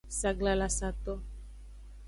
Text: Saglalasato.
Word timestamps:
Saglalasato. 0.19 1.13